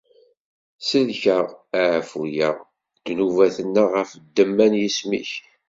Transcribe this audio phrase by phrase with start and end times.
[0.87, 1.47] Sellek-aɣ,
[1.97, 2.57] ɛfu-yaɣ
[2.97, 5.31] ddnubat-nneɣ ɣef ddemma n yisem-ik.